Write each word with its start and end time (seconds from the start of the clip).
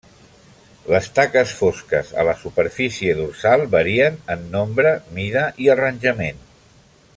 Les 0.93 1.09
taques 1.17 1.51
fosques 1.57 2.09
a 2.21 2.25
la 2.29 2.33
superfície 2.45 3.13
dorsal 3.19 3.67
varien 3.77 4.19
en 4.37 4.49
nombre, 4.57 4.95
mida 5.19 5.45
i 5.67 5.71
arranjament. 5.75 6.45